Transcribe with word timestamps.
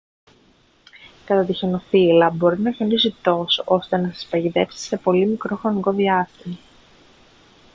κατά 1.25 1.45
τη 1.45 1.53
χιονοθύελλα 1.53 2.29
μπορεί 2.29 2.59
να 2.59 2.71
χιονίσει 2.71 3.15
τόσο 3.23 3.63
ώστε 3.65 3.97
να 3.97 4.09
σας 4.11 4.25
παγιδεύσει 4.29 4.79
σε 4.79 4.97
πολύ 4.97 5.27
μικρό 5.27 5.55
χρονικό 5.55 5.91
διάστημα 5.91 6.57